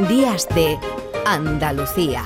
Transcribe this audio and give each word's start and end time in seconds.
Días 0.00 0.48
de 0.56 0.76
Andalucía. 1.24 2.24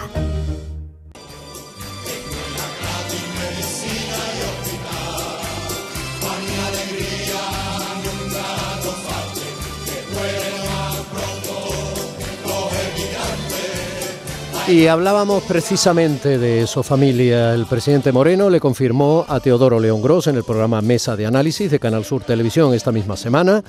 Y 14.66 14.86
hablábamos 14.86 15.42
precisamente 15.44 16.38
de 16.38 16.66
su 16.66 16.82
familia. 16.82 17.54
El 17.54 17.66
presidente 17.66 18.12
Moreno 18.12 18.50
le 18.50 18.60
confirmó 18.60 19.24
a 19.26 19.40
Teodoro 19.40 19.80
León 19.80 20.02
Gros 20.02 20.26
en 20.26 20.36
el 20.36 20.44
programa 20.44 20.82
Mesa 20.82 21.16
de 21.16 21.24
Análisis 21.26 21.70
de 21.70 21.78
Canal 21.78 22.04
Sur 22.04 22.22
Televisión 22.22 22.74
esta 22.74 22.92
misma 22.92 23.16
semana 23.16 23.62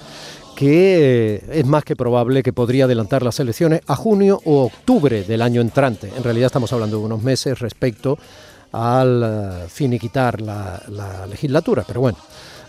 que 0.59 1.35
eh, 1.35 1.41
es 1.53 1.65
más 1.65 1.85
que 1.85 1.95
probable 1.95 2.43
que 2.43 2.51
podría 2.51 2.83
adelantar 2.83 3.23
las 3.23 3.39
elecciones 3.39 3.79
a 3.87 3.95
junio 3.95 4.41
o 4.43 4.65
octubre 4.65 5.23
del 5.23 5.41
año 5.41 5.61
entrante. 5.61 6.11
En 6.17 6.21
realidad 6.21 6.47
estamos 6.47 6.73
hablando 6.73 6.99
de 6.99 7.05
unos 7.05 7.23
meses 7.23 7.57
respecto 7.59 8.19
al 8.73 9.23
eh, 9.23 9.69
finiquitar 9.69 10.41
la, 10.41 10.83
la 10.89 11.25
legislatura, 11.27 11.85
pero 11.87 12.01
bueno. 12.01 12.17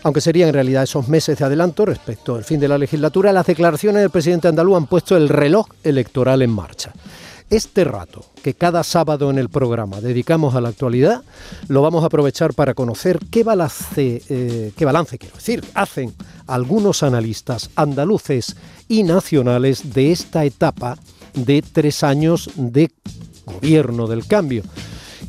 Aunque 0.03 0.21
serían 0.21 0.47
en 0.47 0.53
realidad 0.53 0.83
esos 0.83 1.09
meses 1.09 1.37
de 1.37 1.43
adelanto 1.43 1.85
respecto 1.85 2.35
al 2.35 2.45
fin 2.45 2.61
de 2.61 2.69
la 2.69 2.77
legislatura, 2.77 3.33
las 3.33 3.45
declaraciones 3.45 4.01
del 4.01 4.09
presidente 4.09 4.47
andaluz 4.47 4.77
han 4.77 4.87
puesto 4.87 5.17
el 5.17 5.27
reloj 5.27 5.67
electoral 5.83 6.41
en 6.41 6.49
marcha. 6.49 6.93
Este 7.51 7.83
rato 7.83 8.23
que 8.41 8.53
cada 8.53 8.81
sábado 8.81 9.29
en 9.29 9.37
el 9.37 9.49
programa 9.49 9.99
dedicamos 9.99 10.55
a 10.55 10.61
la 10.61 10.69
actualidad, 10.69 11.21
lo 11.67 11.81
vamos 11.81 12.01
a 12.01 12.05
aprovechar 12.05 12.53
para 12.53 12.73
conocer 12.73 13.19
qué 13.29 13.43
balance, 13.43 14.21
eh, 14.29 14.71
qué 14.73 14.85
balance 14.85 15.17
quiero 15.17 15.35
decir, 15.35 15.61
hacen 15.73 16.13
algunos 16.47 17.03
analistas 17.03 17.69
andaluces 17.75 18.55
y 18.87 19.03
nacionales 19.03 19.93
de 19.93 20.13
esta 20.13 20.45
etapa 20.45 20.97
de 21.33 21.61
tres 21.61 22.03
años 22.05 22.49
de 22.55 22.89
gobierno 23.45 24.07
del 24.07 24.25
cambio 24.25 24.63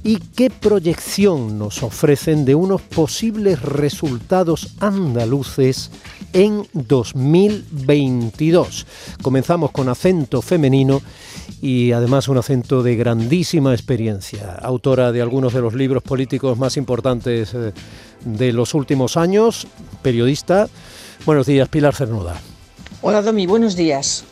y 0.04 0.18
qué 0.18 0.48
proyección 0.48 1.58
nos 1.58 1.82
ofrecen 1.82 2.44
de 2.44 2.54
unos 2.54 2.82
posibles 2.82 3.60
resultados 3.62 4.74
andaluces 4.78 5.90
en 6.32 6.66
2022. 6.72 8.86
Comenzamos 9.22 9.70
con 9.70 9.88
acento 9.88 10.42
femenino 10.42 11.00
y 11.60 11.92
además 11.92 12.26
un 12.28 12.38
acento 12.38 12.82
de 12.82 12.96
grandísima 12.96 13.72
experiencia, 13.72 14.58
autora 14.62 15.12
de 15.12 15.22
algunos 15.22 15.52
de 15.52 15.60
los 15.60 15.74
libros 15.74 16.02
políticos 16.02 16.58
más 16.58 16.76
importantes 16.76 17.54
eh, 17.54 17.72
de 18.24 18.52
los 18.52 18.74
últimos 18.74 19.16
años, 19.16 19.68
periodista. 20.02 20.68
Buenos 21.24 21.46
días, 21.46 21.68
Pilar 21.68 21.94
Cernuda. 21.94 22.40
Hola, 23.00 23.22
Domi, 23.22 23.46
buenos 23.46 23.76
días. 23.76 24.24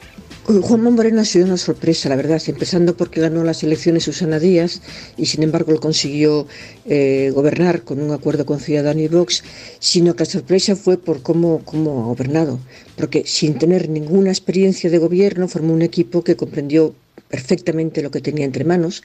Juan 0.46 0.82
Moreno 0.82 1.20
ha 1.20 1.24
sido 1.24 1.44
una 1.46 1.56
sorpresa, 1.56 2.08
la 2.08 2.16
verdad, 2.16 2.42
empezando 2.46 2.96
porque 2.96 3.20
ganó 3.20 3.44
las 3.44 3.62
elecciones 3.62 4.04
Susana 4.04 4.38
Díaz 4.38 4.80
y 5.16 5.26
sin 5.26 5.42
embargo 5.42 5.72
lo 5.72 5.80
consiguió 5.80 6.46
eh, 6.86 7.30
gobernar 7.34 7.82
con 7.82 8.00
un 8.00 8.10
acuerdo 8.10 8.46
con 8.46 8.58
Ciudadanos 8.58 9.02
y 9.02 9.08
Vox, 9.08 9.44
sino 9.78 10.14
que 10.14 10.24
la 10.24 10.30
sorpresa 10.30 10.74
fue 10.76 10.96
por 10.96 11.22
cómo, 11.22 11.62
cómo 11.64 12.02
ha 12.02 12.06
gobernado, 12.06 12.58
porque 12.96 13.22
sin 13.26 13.58
tener 13.58 13.88
ninguna 13.88 14.30
experiencia 14.30 14.90
de 14.90 14.98
gobierno 14.98 15.46
formó 15.46 15.74
un 15.74 15.82
equipo 15.82 16.24
que 16.24 16.36
comprendió 16.36 16.94
perfectamente 17.28 18.02
lo 18.02 18.10
que 18.10 18.20
tenía 18.20 18.44
entre 18.44 18.64
manos, 18.64 19.02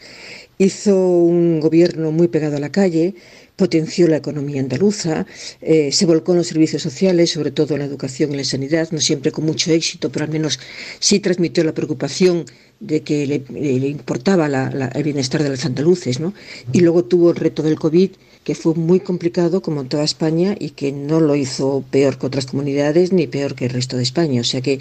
hizo 0.57 0.95
un 0.97 1.59
gobierno 1.59 2.11
muy 2.11 2.27
pegado 2.27 2.57
a 2.57 2.59
la 2.59 2.71
calle, 2.71 3.15
potenció 3.55 4.07
la 4.07 4.17
economía 4.17 4.61
andaluza, 4.61 5.25
eh, 5.61 5.91
se 5.91 6.05
volcó 6.05 6.33
en 6.33 6.39
los 6.39 6.47
servicios 6.47 6.81
sociales, 6.81 7.31
sobre 7.31 7.51
todo 7.51 7.73
en 7.73 7.79
la 7.79 7.85
educación 7.85 8.33
y 8.33 8.37
la 8.37 8.43
sanidad, 8.43 8.89
no 8.91 8.99
siempre 8.99 9.31
con 9.31 9.45
mucho 9.45 9.71
éxito, 9.71 10.11
pero 10.11 10.25
al 10.25 10.31
menos 10.31 10.59
sí 10.99 11.19
transmitió 11.19 11.63
la 11.63 11.73
preocupación 11.73 12.45
de 12.79 13.01
que 13.01 13.25
le, 13.25 13.87
importaba 13.87 14.47
el 14.47 15.03
bienestar 15.03 15.41
de 15.41 15.49
los 15.49 15.65
andaluces. 15.65 16.19
¿no? 16.19 16.33
Y 16.73 16.81
luego 16.81 17.05
tuvo 17.05 17.31
el 17.31 17.37
reto 17.37 17.63
del 17.63 17.79
COVID, 17.79 18.11
que 18.45 18.53
fue 18.53 18.75
muy 18.75 18.99
complicado, 18.99 19.61
como 19.63 19.81
en 19.81 19.89
toda 19.89 20.03
España, 20.03 20.55
y 20.57 20.69
que 20.69 20.91
no 20.91 21.19
lo 21.19 21.35
hizo 21.35 21.83
peor 21.89 22.19
que 22.19 22.27
otras 22.27 22.45
comunidades 22.45 23.11
ni 23.11 23.25
peor 23.25 23.55
que 23.55 23.65
el 23.65 23.71
resto 23.71 23.97
de 23.97 24.03
España. 24.03 24.39
O 24.39 24.43
sea 24.43 24.61
que 24.61 24.79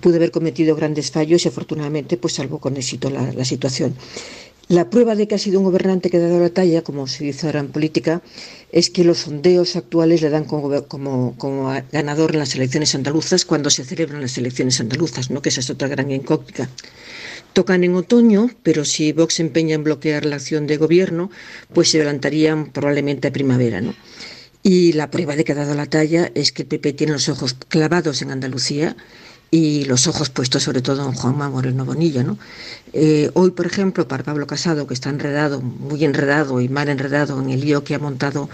pudo 0.00 0.16
haber 0.16 0.30
cometido 0.30 0.76
grandes 0.76 1.10
fallos 1.10 1.44
y 1.44 1.48
afortunadamente 1.48 2.16
pues 2.16 2.34
salvó 2.34 2.60
con 2.60 2.76
éxito 2.76 3.10
la, 3.10 3.44
situación. 3.44 3.96
La 4.68 4.88
prueba 4.88 5.16
de 5.16 5.26
que 5.26 5.34
ha 5.34 5.38
sido 5.38 5.58
un 5.58 5.64
gobernante 5.64 6.10
que 6.10 6.18
ha 6.18 6.20
dado 6.20 6.38
la 6.38 6.50
talla, 6.50 6.82
como 6.82 7.08
se 7.08 7.24
dice 7.24 7.46
ahora 7.46 7.58
en 7.58 7.72
política, 7.72 8.22
es 8.70 8.88
que 8.88 9.02
los 9.02 9.18
sondeos 9.18 9.74
actuales 9.74 10.22
le 10.22 10.30
dan 10.30 10.44
como, 10.44 10.70
ganador 11.90 12.30
en 12.32 12.38
las 12.38 12.54
elecciones 12.54 12.94
andaluzas 12.94 13.44
cuando 13.44 13.68
se 13.68 13.84
celebran 13.84 14.20
las 14.20 14.38
elecciones 14.38 14.78
andaluzas, 14.78 15.28
¿no? 15.28 15.42
que 15.42 15.48
esa 15.48 15.58
es 15.58 15.70
otra 15.70 15.88
gran 15.88 16.08
incógnita. 16.12 16.70
Tocan 17.52 17.84
en 17.84 17.94
otoño, 17.94 18.50
pero 18.62 18.84
si 18.84 19.12
Vox 19.12 19.34
se 19.34 19.42
empeña 19.42 19.74
en 19.74 19.84
bloquear 19.84 20.24
la 20.24 20.36
acción 20.36 20.66
de 20.66 20.78
gobierno, 20.78 21.30
pues 21.74 21.90
se 21.90 21.98
adelantarían 21.98 22.72
probablemente 22.72 23.28
a 23.28 23.32
primavera. 23.32 23.80
¿no? 23.80 23.94
Y 24.62 24.92
la 24.92 25.10
prueba 25.10 25.36
de 25.36 25.44
que 25.44 25.52
ha 25.52 25.56
dado 25.56 25.74
la 25.74 25.86
talla 25.86 26.30
es 26.34 26.52
que 26.52 26.62
el 26.62 26.68
PP 26.68 26.92
tiene 26.94 27.12
los 27.12 27.28
ojos 27.28 27.54
clavados 27.68 28.22
en 28.22 28.30
Andalucía 28.30 28.96
y 29.54 29.84
los 29.84 30.06
ojos 30.06 30.30
puestos 30.30 30.62
sobre 30.62 30.80
todo 30.80 31.06
en 31.06 31.12
Juanma 31.12 31.50
Moreno 31.50 31.84
Bonilla. 31.84 32.22
¿no? 32.22 32.38
Eh, 32.94 33.30
hoy, 33.34 33.50
por 33.50 33.66
ejemplo, 33.66 34.08
para 34.08 34.24
Pablo 34.24 34.46
Casado, 34.46 34.86
que 34.86 34.94
está 34.94 35.10
enredado, 35.10 35.60
muy 35.60 36.06
enredado 36.06 36.58
y 36.62 36.70
mal 36.70 36.88
enredado 36.88 37.38
en 37.38 37.50
el 37.50 37.60
lío 37.60 37.84
que 37.84 37.94
ha 37.94 37.98
montado 37.98 38.48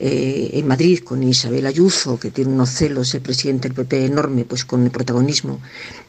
eh, 0.00 0.50
en 0.54 0.66
Madrid 0.66 0.98
con 1.04 1.22
Isabel 1.22 1.66
Ayuso, 1.66 2.18
que 2.18 2.32
tiene 2.32 2.50
unos 2.50 2.70
celos 2.70 3.14
el 3.14 3.20
presidente 3.20 3.68
del 3.68 3.76
PP 3.76 4.06
enorme, 4.06 4.44
pues 4.44 4.64
con 4.64 4.82
el 4.82 4.90
protagonismo 4.90 5.60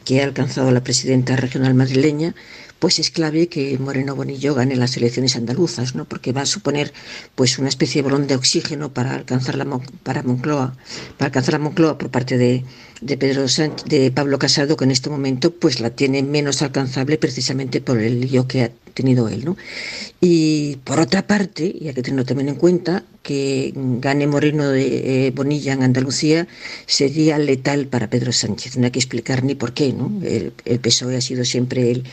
que 0.05 0.21
ha 0.21 0.23
alcanzado 0.23 0.71
la 0.71 0.83
presidenta 0.83 1.35
regional 1.35 1.75
madrileña, 1.75 2.33
pues 2.81 2.97
es 2.97 3.11
clave 3.11 3.47
que 3.47 3.77
Moreno 3.77 4.15
Bonillo 4.15 4.55
gane 4.55 4.75
las 4.75 4.97
elecciones 4.97 5.35
andaluzas, 5.35 5.93
¿no? 5.93 6.05
porque 6.05 6.31
va 6.31 6.41
a 6.41 6.47
suponer 6.47 6.91
pues 7.35 7.59
una 7.59 7.69
especie 7.69 8.01
de 8.01 8.09
balón 8.09 8.25
de 8.25 8.35
oxígeno 8.35 8.91
para 8.91 9.13
alcanzar 9.13 9.53
la 9.55 9.67
para 10.01 10.23
Moncloa, 10.23 10.75
para 11.19 11.27
alcanzar 11.27 11.53
la 11.53 11.59
Moncloa 11.59 11.99
por 11.99 12.09
parte 12.09 12.39
de, 12.39 12.63
de 13.01 13.17
Pedro 13.17 13.47
Sánchez, 13.47 13.85
de 13.85 14.09
Pablo 14.09 14.39
Casado, 14.39 14.77
que 14.77 14.85
en 14.85 14.91
este 14.91 15.11
momento 15.11 15.51
pues 15.51 15.79
la 15.79 15.91
tiene 15.91 16.23
menos 16.23 16.63
alcanzable 16.63 17.19
precisamente 17.19 17.81
por 17.81 17.99
el 17.99 18.19
lío 18.19 18.47
que 18.47 18.63
ha 18.63 18.71
tenido 18.95 19.29
él. 19.29 19.45
¿no? 19.45 19.57
Y 20.19 20.77
por 20.77 20.99
otra 20.99 21.27
parte, 21.27 21.71
y 21.79 21.87
hay 21.87 21.93
que 21.93 22.01
tenerlo 22.01 22.25
también 22.25 22.49
en 22.49 22.55
cuenta, 22.55 23.03
que 23.23 23.73
gane 23.75 24.25
Moreno 24.27 24.69
de 24.69 25.27
eh, 25.27 25.31
Bonilla 25.31 25.73
en 25.73 25.83
Andalucía 25.83 26.47
sería 26.85 27.37
letal 27.37 27.87
para 27.87 28.09
Pedro 28.09 28.31
Sánchez. 28.31 28.77
No 28.77 28.85
hay 28.85 28.91
que 28.91 28.99
explicar 28.99 29.43
ni 29.43 29.55
por 29.55 29.73
qué. 29.73 29.93
¿no? 29.93 30.11
El, 30.23 30.53
PSOE 30.79 31.17
ha 31.17 31.21
sido 31.21 31.45
siempre 31.45 31.91
el, 31.91 32.03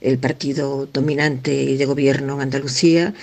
el, 0.00 0.18
partido 0.18 0.86
dominante 0.92 1.76
de 1.76 1.84
gobierno 1.86 2.34
en 2.34 2.40
Andalucía 2.42 3.14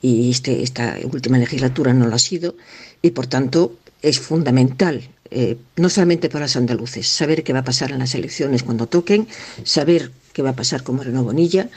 y 0.00 0.30
este, 0.30 0.62
esta 0.62 0.96
última 1.12 1.38
legislatura 1.38 1.92
no 1.92 2.06
lo 2.06 2.14
ha 2.14 2.18
sido 2.18 2.56
y 3.02 3.10
por 3.10 3.26
tanto 3.26 3.76
es 4.02 4.18
fundamental 4.18 5.08
eh, 5.30 5.56
no 5.76 5.88
solamente 5.88 6.28
para 6.28 6.44
los 6.44 6.56
andaluces, 6.56 7.08
saber 7.08 7.42
qué 7.42 7.52
va 7.52 7.60
a 7.60 7.64
pasar 7.64 7.90
en 7.90 7.98
las 7.98 8.14
elecciones 8.14 8.62
cuando 8.62 8.86
toquen, 8.86 9.26
saber 9.64 10.12
qué 10.32 10.42
va 10.42 10.50
a 10.50 10.56
pasar 10.56 10.82
con 10.82 10.96
Moreno 10.96 11.24
Bonilla 11.24 11.68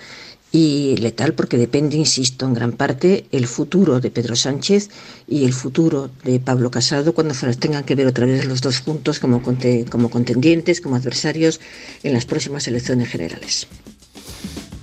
y 0.52 0.96
letal 0.98 1.34
porque 1.34 1.58
depende, 1.58 1.98
insisto, 1.98 2.46
en 2.46 2.54
gran 2.54 2.72
parte 2.72 3.26
el 3.32 3.48
futuro 3.48 4.00
de 4.00 4.12
Pedro 4.12 4.36
Sánchez 4.36 4.90
y 5.28 5.44
el 5.46 5.54
futuro 5.54 6.10
de 6.24 6.40
Pablo 6.40 6.72
Casado 6.72 7.14
cuando 7.14 7.34
se 7.34 7.46
los 7.46 7.58
tengan 7.58 7.84
que 7.84 7.96
ver 7.96 8.08
otra 8.08 8.26
vez 8.26 8.46
los 8.46 8.62
dos 8.62 8.80
juntos 8.80 9.20
como, 9.20 9.42
como 9.90 10.10
contendientes, 10.10 10.82
como 10.82 10.96
adversarios 10.96 11.60
en 12.04 12.14
las 12.14 12.26
próximas 12.26 12.68
elecciones 12.68 13.10
generales. 13.10 13.68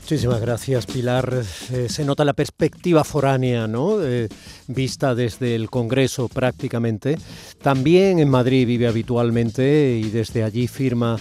Muchísimas 0.04 0.42
gracias, 0.42 0.84
Pilar. 0.84 1.42
Eh, 1.72 1.86
se 1.88 2.04
nota 2.04 2.26
la 2.26 2.34
perspectiva 2.34 3.04
foránea, 3.04 3.66
¿no? 3.66 4.04
Eh, 4.04 4.28
vista 4.66 5.14
desde 5.14 5.54
el 5.54 5.70
Congreso 5.70 6.28
prácticamente. 6.28 7.16
También 7.62 8.18
en 8.18 8.28
Madrid 8.28 8.66
vive 8.66 8.86
habitualmente 8.86 9.98
y 9.98 10.10
desde 10.10 10.42
allí 10.42 10.68
firma 10.68 11.16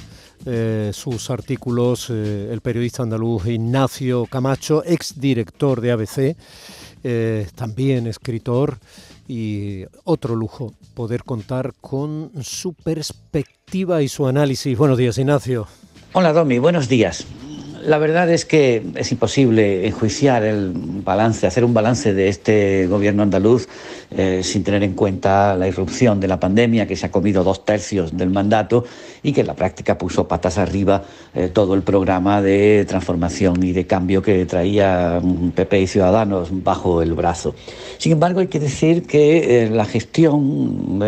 eh, 0.45 0.91
sus 0.93 1.29
artículos 1.29 2.09
eh, 2.09 2.49
el 2.51 2.59
periodista 2.59 3.03
andaluz 3.03 3.47
Ignacio 3.47 4.25
Camacho, 4.25 4.83
exdirector 4.85 5.79
de 5.79 5.91
ABC, 5.91 6.35
eh, 7.03 7.47
también 7.55 8.07
escritor 8.07 8.77
y 9.27 9.85
otro 10.03 10.35
lujo 10.35 10.73
poder 10.93 11.23
contar 11.23 11.73
con 11.79 12.31
su 12.41 12.73
perspectiva 12.73 14.01
y 14.01 14.09
su 14.09 14.27
análisis. 14.27 14.77
Buenos 14.77 14.97
días, 14.97 15.17
Ignacio. 15.17 15.67
Hola, 16.11 16.33
Domi, 16.33 16.59
buenos 16.59 16.89
días. 16.89 17.25
La 17.81 17.97
verdad 17.97 18.29
es 18.29 18.45
que 18.45 18.81
es 18.95 19.11
imposible 19.11 19.87
enjuiciar 19.87 20.43
el 20.43 20.71
balance, 20.73 21.45
hacer 21.47 21.65
un 21.65 21.73
balance 21.73 22.13
de 22.13 22.29
este 22.29 22.87
gobierno 22.87 23.23
andaluz 23.23 23.67
eh, 24.15 24.41
sin 24.43 24.63
tener 24.63 24.83
en 24.83 24.93
cuenta 24.93 25.55
la 25.55 25.67
irrupción 25.67 26.19
de 26.19 26.27
la 26.27 26.39
pandemia 26.39 26.87
que 26.87 26.95
se 26.95 27.07
ha 27.07 27.11
comido 27.11 27.43
dos 27.43 27.65
tercios 27.65 28.15
del 28.15 28.29
mandato 28.29 28.85
y 29.23 29.33
que 29.33 29.41
en 29.41 29.47
la 29.47 29.55
práctica 29.55 29.97
puso 29.97 30.27
patas 30.27 30.57
arriba 30.57 31.03
eh, 31.33 31.49
todo 31.51 31.73
el 31.73 31.81
programa 31.81 32.41
de 32.41 32.85
transformación 32.87 33.63
y 33.63 33.71
de 33.71 33.87
cambio 33.87 34.21
que 34.21 34.45
traía 34.45 35.19
PP 35.55 35.81
y 35.81 35.87
Ciudadanos 35.87 36.49
bajo 36.63 37.01
el 37.01 37.13
brazo. 37.13 37.55
Sin 37.97 38.11
embargo, 38.11 38.41
hay 38.41 38.47
que 38.47 38.59
decir 38.59 39.07
que 39.07 39.63
eh, 39.63 39.69
la 39.69 39.85
gestión, 39.85 40.99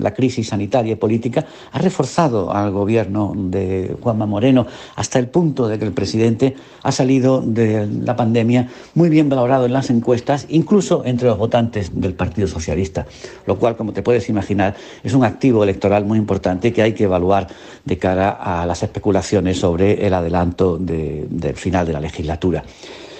la 0.00 0.14
crisis 0.14 0.48
sanitaria 0.48 0.92
y 0.92 0.96
política 0.96 1.46
ha 1.72 1.78
reforzado 1.78 2.52
al 2.52 2.70
gobierno 2.70 3.32
de 3.36 3.96
Juanma 4.00 4.26
Moreno 4.26 4.66
hasta 4.94 5.18
el 5.18 5.28
punto 5.28 5.66
de 5.68 5.78
que 5.78 5.84
el 5.84 5.92
presidente 5.92 6.54
ha 6.82 6.92
salido 6.92 7.40
de 7.40 7.86
la 7.86 8.14
pandemia 8.14 8.68
muy 8.94 9.08
bien 9.08 9.28
valorado 9.28 9.66
en 9.66 9.72
las 9.72 9.90
encuestas, 9.90 10.46
incluso 10.48 11.02
entre 11.04 11.28
los 11.28 11.38
votantes 11.38 11.90
del 11.94 12.14
Partido 12.14 12.35
Socialista, 12.44 13.06
lo 13.46 13.58
cual, 13.58 13.76
como 13.76 13.92
te 13.92 14.02
puedes 14.02 14.28
imaginar, 14.28 14.76
es 15.02 15.14
un 15.14 15.24
activo 15.24 15.64
electoral 15.64 16.04
muy 16.04 16.18
importante 16.18 16.72
que 16.72 16.82
hay 16.82 16.92
que 16.92 17.04
evaluar 17.04 17.46
de 17.84 17.96
cara 17.96 18.30
a 18.30 18.66
las 18.66 18.82
especulaciones 18.82 19.58
sobre 19.58 20.06
el 20.06 20.12
adelanto 20.12 20.76
del 20.76 21.56
final 21.56 21.86
de 21.86 21.92
la 21.94 22.00
legislatura. 22.00 22.62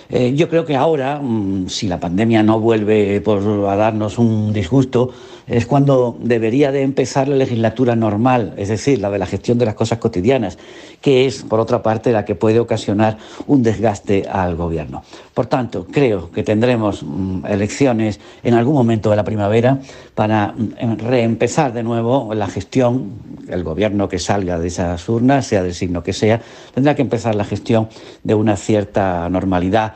Eh, 0.09 0.35
yo 0.35 0.49
creo 0.49 0.65
que 0.65 0.77
ahora, 0.77 1.19
mm, 1.21 1.69
si 1.69 1.89
la 1.89 1.99
pandemia 1.99 2.43
no 2.43 2.61
vuelve 2.61 3.23
a 3.25 3.77
darnos 3.77 4.19
un 4.19 4.53
disgusto, 4.53 5.11
es 5.47 5.67
cuando 5.67 6.17
debería 6.21 6.73
de 6.73 6.83
empezar 6.83 7.29
la 7.29 7.37
legislatura 7.37 7.95
normal, 7.95 8.55
es 8.57 8.69
decir, 8.69 9.01
la 9.01 9.11
de 9.11 9.19
la 9.19 9.27
gestión 9.27 9.59
de 9.59 9.67
las 9.67 9.75
cosas 9.75 9.99
cotidianas, 9.99 10.59
que 11.01 11.27
es, 11.27 11.43
por 11.43 11.61
otra 11.61 11.83
parte, 11.83 12.13
la 12.13 12.25
que 12.25 12.35
puede 12.35 12.59
ocasionar 12.59 13.19
un 13.47 13.63
desgaste 13.63 14.27
al 14.29 14.57
gobierno. 14.57 15.03
Por 15.35 15.47
tanto, 15.47 15.87
creo 15.87 16.31
que 16.31 16.43
tendremos 16.43 17.03
mm, 17.03 17.47
elecciones 17.47 18.19
en 18.43 18.55
algún 18.55 18.75
momento 18.75 19.11
de 19.11 19.17
la 19.17 19.25
primavera 19.25 19.79
para 20.15 20.53
mm, 20.53 20.99
reempezar 20.99 21.73
de 21.73 21.83
nuevo 21.83 22.35
la 22.35 22.49
gestión, 22.49 23.13
el 23.49 23.63
gobierno 23.63 24.09
que 24.09 24.19
salga 24.19 24.59
de 24.59 24.67
esas 24.67 25.09
urnas, 25.09 25.47
sea 25.47 25.63
del 25.63 25.75
signo 25.75 26.03
que 26.03 26.13
sea, 26.13 26.41
tendrá 26.75 26.97
que 26.97 27.03
empezar 27.03 27.35
la 27.35 27.45
gestión 27.45 27.89
de 28.25 28.35
una 28.35 28.57
cierta 28.57 29.29
normalidad 29.29 29.95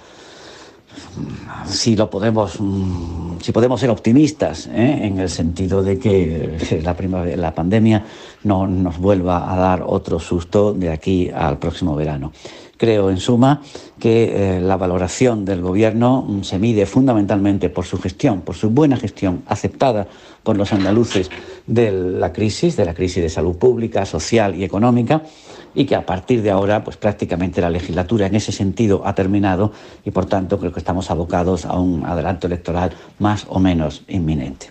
si 1.67 1.97
lo 1.97 2.09
podemos, 2.11 2.61
mm, 2.61 3.41
si 3.41 3.53
podemos 3.53 3.81
ser 3.81 3.91
optimistas, 3.91 4.67
¿eh? 4.67 5.01
en 5.03 5.19
el 5.19 5.29
sentido 5.29 5.83
de 5.83 5.99
que 5.99 6.83
la, 6.83 6.97
la 7.37 7.55
pandemia 7.55 8.05
no 8.45 8.67
nos 8.67 8.99
vuelva 8.99 9.53
a 9.53 9.57
dar 9.57 9.85
otro 9.87 10.19
susto 10.19 10.73
de 10.73 10.91
aquí 10.91 11.31
al 11.31 11.59
próximo 11.59 11.95
verano. 11.95 12.33
Creo, 12.77 13.11
en 13.11 13.19
suma, 13.19 13.61
que 13.99 14.57
eh, 14.57 14.61
la 14.61 14.79
valoración 14.79 15.45
del 15.45 15.61
Gobierno 15.61 16.23
mm, 16.27 16.43
se 16.45 16.59
mide 16.59 16.87
fundamentalmente 16.87 17.69
por 17.69 17.85
su 17.85 17.99
gestión, 17.99 18.41
por 18.41 18.55
su 18.55 18.71
buena 18.71 18.97
gestión, 18.97 19.43
aceptada 19.47 20.07
por 20.43 20.57
los 20.57 20.73
andaluces 20.73 21.31
de 21.67 21.93
la 21.93 22.33
crisis, 22.33 22.77
de 22.77 22.87
la 22.87 22.95
crisis 22.95 23.23
de 23.23 23.29
salud 23.29 23.57
pública, 23.57 24.07
social 24.07 24.55
y 24.55 24.65
económica, 24.65 25.23
y 25.75 25.85
que 25.85 25.95
a 25.95 26.05
partir 26.05 26.43
de 26.43 26.51
ahora, 26.51 26.83
pues 26.85 26.97
prácticamente 26.97 27.61
la 27.61 27.71
legislatura 27.71 28.27
en 28.27 28.35
ese 28.35 28.53
sentido 28.53 29.03
ha 29.07 29.15
terminado 29.15 29.73
y 30.05 30.11
por 30.11 30.27
tanto 30.27 30.59
creo 30.59 30.73
que 30.73 30.81
estamos 30.81 31.11
abocados 31.11 31.65
a 31.65 31.79
un 31.79 32.05
adelanto 32.05 32.47
electoral 32.47 32.93
más 33.19 33.47
o 33.49 33.59
menos 33.59 34.03
inminente. 34.09 34.71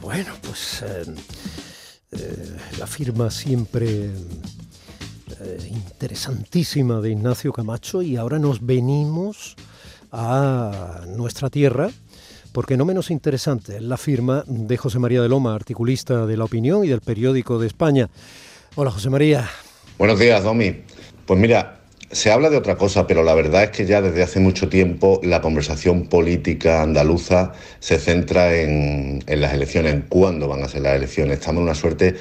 Bueno, 0.00 0.32
pues 0.42 0.82
eh, 0.82 1.04
eh, 2.12 2.56
la 2.78 2.86
firma 2.86 3.30
siempre 3.30 4.10
eh, 5.40 5.70
interesantísima 5.70 7.00
de 7.00 7.10
Ignacio 7.10 7.52
Camacho 7.52 8.02
y 8.02 8.16
ahora 8.16 8.38
nos 8.38 8.64
venimos 8.64 9.56
a 10.10 11.02
nuestra 11.16 11.48
tierra 11.48 11.90
porque 12.52 12.76
no 12.76 12.84
menos 12.84 13.10
interesante 13.10 13.76
es 13.76 13.82
la 13.82 13.96
firma 13.96 14.44
de 14.46 14.76
José 14.76 14.98
María 14.98 15.22
de 15.22 15.28
Loma, 15.28 15.54
articulista 15.54 16.26
de 16.26 16.36
La 16.36 16.44
Opinión 16.44 16.84
y 16.84 16.88
del 16.88 17.00
Periódico 17.00 17.58
de 17.58 17.66
España. 17.66 18.10
Hola 18.74 18.90
José 18.90 19.10
María. 19.10 19.50
Buenos 19.98 20.18
días, 20.18 20.42
Domi. 20.42 20.74
Pues 21.26 21.38
mira, 21.38 21.80
se 22.10 22.32
habla 22.32 22.48
de 22.48 22.56
otra 22.56 22.76
cosa, 22.76 23.06
pero 23.06 23.22
la 23.22 23.34
verdad 23.34 23.64
es 23.64 23.70
que 23.70 23.84
ya 23.84 24.00
desde 24.00 24.22
hace 24.22 24.40
mucho 24.40 24.70
tiempo 24.70 25.20
la 25.22 25.42
conversación 25.42 26.06
política 26.06 26.80
andaluza 26.80 27.52
se 27.80 27.98
centra 27.98 28.54
en, 28.54 29.22
las 29.26 29.52
elecciones, 29.52 29.92
en 29.92 30.00
cuándo 30.08 30.48
van 30.48 30.62
a 30.62 30.68
ser 30.68 30.80
las 30.82 30.96
elecciones. 30.96 31.38
Estamos 31.38 31.60
en 31.60 31.64
una 31.64 31.74
suerte 31.74 32.16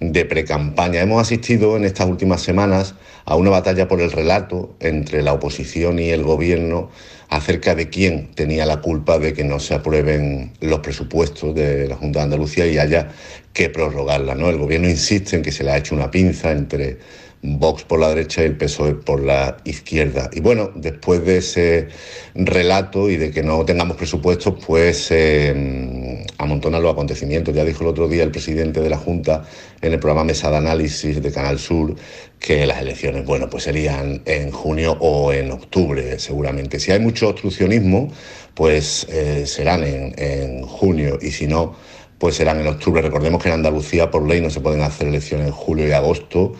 de 0.00 0.24
precampaña. 0.24 1.00
Hemos 1.00 1.22
asistido 1.22 1.76
en 1.76 1.84
estas 1.84 2.08
últimas 2.08 2.42
semanas 2.42 2.94
a 3.24 3.36
una 3.36 3.50
batalla 3.50 3.88
por 3.88 4.00
el 4.00 4.12
relato 4.12 4.76
entre 4.80 5.22
la 5.22 5.32
oposición 5.32 5.98
y 5.98 6.10
el 6.10 6.22
gobierno 6.22 6.90
acerca 7.28 7.74
de 7.74 7.88
quién 7.88 8.30
tenía 8.34 8.66
la 8.66 8.80
culpa 8.80 9.18
de 9.18 9.32
que 9.32 9.42
no 9.42 9.58
se 9.58 9.74
aprueben 9.74 10.52
los 10.60 10.80
presupuestos 10.80 11.54
de 11.54 11.88
la 11.88 11.96
Junta 11.96 12.20
de 12.20 12.24
Andalucía 12.24 12.66
y 12.66 12.78
haya 12.78 13.08
que 13.52 13.68
prorrogarla. 13.70 14.34
¿no? 14.34 14.48
El 14.48 14.58
gobierno 14.58 14.88
insiste 14.88 15.36
en 15.36 15.42
que 15.42 15.50
se 15.50 15.64
le 15.64 15.72
ha 15.72 15.78
hecho 15.78 15.94
una 15.94 16.10
pinza 16.10 16.52
entre 16.52 16.98
Vox 17.42 17.84
por 17.84 18.00
la 18.00 18.08
derecha 18.08 18.42
y 18.42 18.46
el 18.46 18.56
PSOE 18.56 18.94
por 18.94 19.22
la 19.22 19.56
izquierda. 19.64 20.30
Y 20.32 20.40
bueno, 20.40 20.70
después 20.74 21.24
de 21.24 21.38
ese 21.38 21.88
relato 22.34 23.08
y 23.08 23.16
de 23.16 23.30
que 23.30 23.42
no 23.42 23.64
tengamos 23.64 23.96
presupuestos, 23.96 24.54
pues 24.66 25.08
eh, 25.10 26.24
amontonan 26.38 26.82
los 26.82 26.92
acontecimientos. 26.92 27.54
Ya 27.54 27.64
dijo 27.64 27.84
el 27.84 27.90
otro 27.90 28.08
día 28.08 28.24
el 28.24 28.30
presidente 28.30 28.80
de 28.80 28.90
la 28.90 28.98
Junta 28.98 29.44
en 29.80 29.92
el 29.92 30.00
programa 30.00 30.24
Mesa 30.24 30.50
de 30.50 30.56
Análisis 30.56 31.22
de 31.22 31.32
Canal 31.32 31.58
Sur 31.58 31.94
que 32.38 32.66
las 32.66 32.80
elecciones, 32.80 33.24
bueno, 33.24 33.48
pues 33.48 33.64
serían 33.64 34.22
en 34.24 34.50
junio 34.50 34.96
o 35.00 35.32
en 35.32 35.50
octubre, 35.50 36.18
seguramente. 36.18 36.78
Si 36.80 36.92
hay 36.92 37.00
mucho 37.00 37.28
obstruccionismo, 37.28 38.12
pues 38.54 39.06
eh, 39.10 39.46
serán 39.46 39.84
en 39.84 40.62
junio 40.62 41.18
y 41.20 41.30
si 41.30 41.46
no, 41.46 41.76
pues 42.18 42.36
serán 42.36 42.60
en 42.60 42.66
octubre. 42.66 43.02
Recordemos 43.02 43.42
que 43.42 43.48
en 43.48 43.54
Andalucía 43.54 44.10
por 44.10 44.26
ley 44.26 44.40
no 44.40 44.50
se 44.50 44.60
pueden 44.60 44.82
hacer 44.82 45.08
elecciones 45.08 45.46
en 45.48 45.52
julio 45.52 45.86
y 45.86 45.92
agosto. 45.92 46.54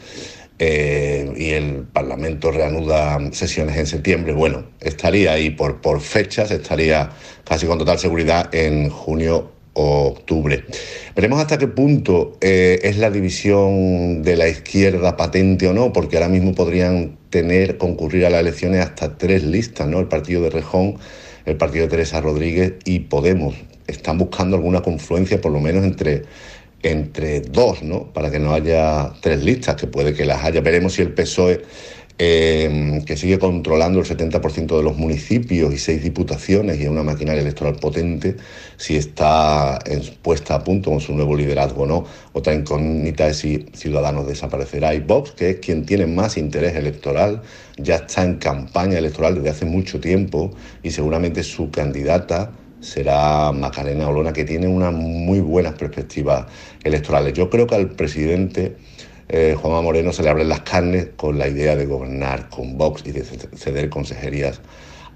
Eh, 0.59 1.35
y 1.37 1.51
el 1.51 1.85
Parlamento 1.93 2.51
reanuda 2.51 3.19
sesiones 3.33 3.77
en 3.77 3.87
septiembre, 3.87 4.33
bueno, 4.33 4.65
estaría 4.81 5.33
ahí 5.33 5.51
por, 5.51 6.01
fechas, 6.01 6.51
estaría 6.51 7.11
casi 7.45 7.67
con 7.67 7.79
total 7.79 7.99
seguridad 7.99 8.55
en 8.55 8.89
junio 8.89 9.53
o 9.75 10.07
octubre. 10.07 10.65
Veremos 11.15 11.41
hasta 11.41 11.59
qué 11.59 11.69
punto 11.69 12.39
eh, 12.41 12.79
es 12.83 12.97
la 12.97 13.11
división 13.11 14.23
de 14.23 14.37
la 14.37 14.49
izquierda 14.49 15.19
patente 15.19 15.69
o 15.69 15.75
no, 15.75 15.93
porque 15.93 16.17
ahora 16.17 16.31
mismo 16.31 16.55
podrían 16.55 17.19
tener, 17.29 17.77
concurrir 17.77 18.25
a 18.25 18.31
las 18.31 18.41
elecciones 18.41 18.81
hasta 18.81 19.19
tres 19.19 19.45
listas, 19.45 19.87
¿no? 19.87 20.01
El 20.01 20.09
partido 20.09 20.41
de 20.41 20.49
Rejón, 20.49 20.97
el 21.45 21.59
partido 21.59 21.85
de 21.85 21.91
Teresa 21.91 22.23
Rodríguez 22.23 22.75
y 22.87 23.01
Podemos. 23.01 23.55
Están 23.87 24.17
buscando 24.17 24.57
alguna 24.57 24.81
confluencia, 24.81 25.39
por 25.39 25.53
lo 25.53 25.61
menos 25.61 25.85
entre 25.85 26.23
entre 26.83 27.41
dos, 27.41 27.83
¿no? 27.83 28.13
Para 28.13 28.31
que 28.31 28.39
no 28.39 28.53
haya 28.53 29.13
tres 29.21 29.43
listas, 29.43 29.77
que 29.77 29.87
puede 29.87 30.15
que 30.15 30.25
las 30.25 30.45
haya. 30.45 30.61
Veremos 30.61 30.95
si 30.95 31.03
el 31.03 31.13
PSOE, 31.13 31.63
eh, 32.19 33.03
que 33.05 33.15
sigue 33.15 33.39
controlando 33.39 34.01
el 34.01 34.07
70% 34.07 34.77
de 34.79 34.83
los 34.83 34.97
municipios 34.97 35.75
y 35.75 35.77
seis 35.77 36.03
diputaciones 36.03 36.81
y 36.81 36.87
una 36.87 37.03
maquinaria 37.03 37.43
electoral 37.43 37.77
potente, 37.77 38.37
si 38.79 38.97
está 38.97 39.79
puesta 40.23 40.55
a 40.55 40.65
punto 40.65 40.91
con 40.91 41.01
su 41.01 41.15
nuevo 41.15 41.37
liderazgo 41.37 41.83
o 41.83 41.87
no. 41.87 42.05
Otra 42.33 42.55
incógnita 42.55 43.29
es 43.29 43.39
si 43.39 43.67
Ciudadanos 43.75 44.27
desaparecerá. 44.27 44.95
Y 44.95 45.01
Vox, 45.01 45.33
que 45.33 45.51
es 45.51 45.57
quien 45.57 45.85
tiene 45.85 46.07
más 46.07 46.39
interés 46.39 46.75
electoral, 46.75 47.43
ya 47.77 47.97
está 47.97 48.25
en 48.25 48.37
campaña 48.37 48.97
electoral 48.97 49.35
desde 49.35 49.51
hace 49.51 49.67
mucho 49.67 50.01
tiempo 50.01 50.53
y 50.83 50.93
seguramente 50.93 51.43
su 51.43 51.71
candidata 51.71 52.53
será 52.87 53.51
Macarena 53.53 54.09
Olona, 54.09 54.33
que 54.33 54.45
tiene 54.45 54.69
unas 54.69 54.93
muy 54.93 55.41
buenas 55.41 55.75
perspectivas 55.75 56.47
electorales. 56.85 57.33
Yo 57.33 57.51
creo 57.51 57.67
que 57.67 57.75
al 57.75 57.91
presidente 57.91 58.77
eh, 59.29 59.57
Juanma 59.61 59.83
Moreno 59.83 60.13
se 60.13 60.23
le 60.23 60.31
abren 60.31 60.49
las 60.49 60.61
carnes 60.61 61.09
con 61.17 61.37
la 61.37 61.49
idea 61.49 61.75
de 61.75 61.85
gobernar 61.85 62.49
con 62.49 62.79
Vox 62.79 63.03
y 63.05 63.11
de 63.11 63.25
ceder 63.25 63.91
consejerías 63.91 64.61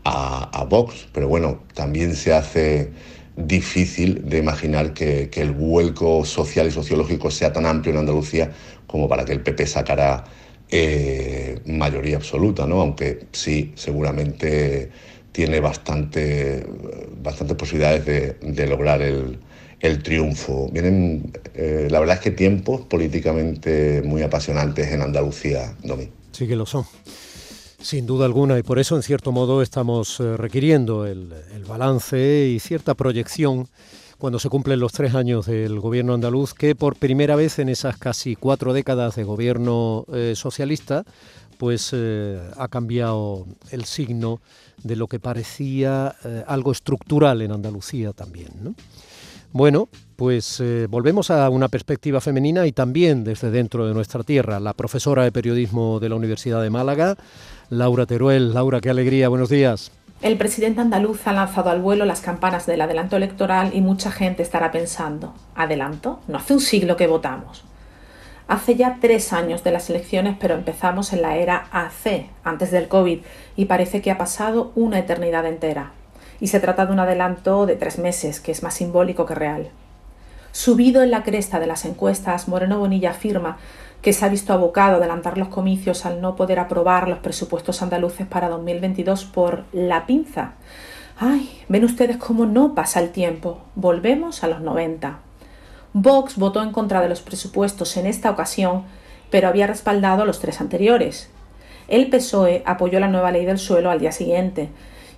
a, 0.05 0.67
Vox, 0.69 1.09
pero 1.13 1.29
bueno, 1.29 1.61
también 1.75 2.17
se 2.17 2.33
hace 2.33 2.91
difícil 3.37 4.29
de 4.29 4.39
imaginar 4.39 4.93
que, 4.95 5.31
el 5.33 5.53
vuelco 5.53 6.25
social 6.25 6.67
y 6.67 6.71
sociológico 6.71 7.31
sea 7.31 7.53
tan 7.53 7.67
amplio 7.67 7.93
en 7.93 8.01
Andalucía 8.01 8.51
como 8.87 9.09
para 9.09 9.25
que 9.25 9.33
el 9.33 9.43
PP 9.43 9.67
sacara 9.67 10.25
eh, 10.71 11.61
mayoría 11.67 12.17
absoluta, 12.17 12.67
¿no? 12.67 12.81
Aunque 12.81 13.27
sí, 13.33 13.73
seguramente 13.77 14.91
tiene 15.33 15.61
bastante, 15.61 16.67
bastantes 17.23 17.57
posibilidades 17.57 18.37
de, 18.41 18.67
lograr 18.67 19.01
el, 19.03 19.39
triunfo. 20.03 20.69
Vienen, 20.73 21.33
eh, 21.55 21.89
la 21.91 22.01
verdad 22.01 22.17
es 22.17 22.23
que 22.23 22.31
tiempos 22.31 22.83
políticamente 22.83 24.03
muy 24.05 24.23
apasionantes 24.23 24.89
en 24.89 25.03
Andalucía, 25.03 25.75
Domi. 25.83 26.09
Sí 26.33 26.47
que 26.47 26.57
lo 26.57 26.67
son. 26.67 26.85
Sin 27.83 28.05
duda 28.05 28.27
alguna, 28.27 28.59
y 28.59 28.63
por 28.63 28.79
eso 28.79 28.95
en 28.95 29.03
cierto 29.03 29.33
modo 29.33 29.63
estamos 29.63 30.21
eh, 30.21 30.37
requiriendo 30.37 31.07
el, 31.07 31.33
balance 31.67 32.49
y 32.49 32.59
cierta 32.59 32.95
proyección 32.95 33.69
cuando 34.19 34.39
se 34.39 34.51
cumplen 34.51 34.81
los 34.81 34.93
tres 34.93 35.15
años 35.15 35.47
del 35.47 35.81
gobierno 35.81 36.13
andaluz, 36.13 36.53
que 36.53 36.75
por 36.75 36.97
primera 36.97 37.37
vez 37.37 37.59
en 37.59 37.71
esas 37.71 37.97
casi 37.97 38.37
cuatro 38.37 38.75
décadas 38.75 39.17
de 39.17 39.25
gobierno 39.25 40.05
eh, 40.13 40.35
socialista, 40.37 41.05
pues 41.61 41.95
ha 42.57 42.69
cambiado 42.69 43.47
el 43.71 43.85
signo 43.85 44.41
de 44.83 44.97
lo 44.97 45.09
que 45.09 45.21
parecía 45.21 46.17
eh, 46.25 46.43
algo 46.47 46.73
estructural 46.73 47.43
en 47.43 47.53
Andalucía 47.53 48.15
también. 48.15 48.75
Bueno, 49.53 49.91
pues 50.17 50.59
eh, 50.61 50.87
volvemos 50.89 51.31
a 51.31 51.51
una 51.51 51.69
perspectiva 51.69 52.23
femenina 52.23 52.67
y 52.67 52.73
también 52.73 53.25
desde 53.25 53.51
dentro 53.51 53.87
de 53.87 53.93
nuestra 53.93 54.23
tierra. 54.23 54.59
La 54.59 54.73
profesora 54.73 55.25
de 55.25 55.33
periodismo 55.33 56.01
de 56.01 56.09
la 56.09 56.15
Universidad 56.15 56.63
de 56.63 56.71
Málaga, 56.71 57.17
Laura 57.69 58.07
Teruel. 58.07 58.55
Laura, 58.55 58.81
qué 58.81 58.89
alegría, 58.89 59.29
buenos 59.29 59.51
días. 59.51 59.93
El 60.23 60.39
presidente 60.39 60.81
andaluz 60.81 61.27
ha 61.27 61.35
lanzado 61.35 61.69
al 61.69 61.83
vuelo 61.83 62.07
las 62.07 62.23
campanas 62.23 62.65
del 62.65 62.81
adelanto 62.81 63.17
electoral 63.17 63.75
y 63.75 63.83
mucha 63.83 64.11
gente 64.11 64.43
estará 64.43 64.71
pensando, 64.71 65.35
¿adelanto? 65.55 66.21
No 66.27 66.39
hace 66.39 66.55
un 66.55 66.61
siglo 66.61 66.97
que 66.97 67.07
votamos. 67.07 67.65
Hace 68.51 68.75
ya 68.75 68.99
tres 69.01 69.33
años 69.33 69.63
de 69.63 69.71
las 69.71 69.91
elecciones, 69.91 70.37
pero 70.41 70.55
empezamos 70.55 71.13
en 71.13 71.23
la 71.23 71.37
era 71.37 71.69
AC, 71.71 72.27
antes 72.43 72.73
del 72.73 72.89
COVID, 72.89 73.21
y 73.55 73.67
parece 73.67 74.03
que 74.03 74.11
ha 74.11 74.19
pasado 74.19 74.73
una 74.75 74.99
eternidad 74.99 75.47
entera. 75.47 75.93
Y 76.41 76.49
se 76.49 76.59
trata 76.59 76.85
de 76.85 76.93
un 76.93 76.99
adelanto 76.99 77.65
de 77.65 77.77
tres 77.77 78.01
meses, 78.01 78.41
que 78.41 78.51
es 78.51 78.65
más 78.65 78.75
simbólico 78.75 79.25
que 79.25 79.37
real. 79.37 79.69
Subido 80.51 81.05
en 81.05 81.13
la 81.13 81.23
cresta 81.23 81.61
de 81.61 81.69
las 81.69 81.85
encuestas, 81.85 82.49
Moreno 82.49 82.81
Bonilla 82.81 83.11
afirma 83.11 83.59
que 84.03 84.13
se 84.13 84.25
ha 84.25 84.29
visto 84.29 84.53
abocado 84.53 84.95
a 84.95 84.97
adelantar 84.97 85.39
los 85.39 85.47
comicios 85.47 86.05
al 86.05 86.21
no 86.21 86.35
poder 86.35 86.59
aprobar 86.59 87.07
los 87.07 87.21
presupuestos 87.21 87.83
andaluces 87.83 88.27
para 88.27 88.49
2022 88.49 89.27
por 89.27 89.63
la 89.73 90.07
pinza. 90.07 90.55
Ay, 91.21 91.63
ven 91.69 91.85
ustedes 91.85 92.17
cómo 92.17 92.47
no 92.47 92.75
pasa 92.75 92.99
el 92.99 93.11
tiempo. 93.11 93.61
Volvemos 93.77 94.43
a 94.43 94.49
los 94.49 94.61
90. 94.61 95.30
Vox 95.93 96.37
votó 96.37 96.63
en 96.63 96.71
contra 96.71 97.01
de 97.01 97.09
los 97.09 97.21
presupuestos 97.21 97.97
en 97.97 98.07
esta 98.07 98.31
ocasión, 98.31 98.85
pero 99.31 99.49
había 99.49 99.67
respaldado 99.67 100.25
los 100.25 100.39
tres 100.39 100.61
anteriores. 100.61 101.31
El 101.89 102.09
PSOE 102.09 102.63
apoyó 102.65 103.01
la 103.01 103.09
nueva 103.09 103.33
ley 103.33 103.45
del 103.45 103.59
suelo 103.59 103.91
al 103.91 103.99
día 103.99 104.13
siguiente 104.13 104.69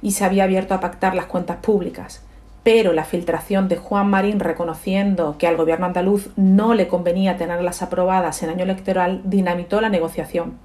y 0.01 0.13
se 0.13 0.25
había 0.25 0.45
abierto 0.45 0.73
a 0.73 0.81
pactar 0.81 1.15
las 1.15 1.27
cuentas 1.27 1.59
públicas. 1.59 2.23
Pero 2.63 2.95
la 2.95 3.05
filtración 3.05 3.69
de 3.69 3.77
Juan 3.77 4.09
Marín 4.09 4.41
reconociendo 4.41 5.37
que 5.37 5.47
al 5.47 5.57
gobierno 5.57 5.85
andaluz 5.85 6.31
no 6.37 6.73
le 6.73 6.89
convenía 6.89 7.37
tenerlas 7.37 7.83
aprobadas 7.83 8.43
en 8.43 8.49
año 8.49 8.63
electoral 8.63 9.21
dinamitó 9.25 9.83
la 9.83 9.91
negociación. 9.91 10.59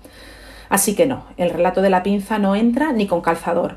Así 0.70 0.96
que 0.96 1.06
no, 1.06 1.26
el 1.36 1.50
relato 1.50 1.82
de 1.82 1.90
la 1.90 2.04
pinza 2.04 2.40
no 2.40 2.56
entra 2.56 2.94
ni 2.94 3.08
con 3.08 3.22
calzador, 3.22 3.76